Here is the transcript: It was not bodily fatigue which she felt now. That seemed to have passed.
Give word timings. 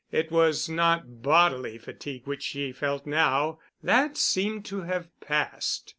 It 0.11 0.31
was 0.31 0.67
not 0.67 1.21
bodily 1.21 1.77
fatigue 1.77 2.25
which 2.25 2.41
she 2.41 2.71
felt 2.71 3.05
now. 3.05 3.59
That 3.83 4.17
seemed 4.17 4.65
to 4.65 4.81
have 4.81 5.09
passed. 5.19 5.89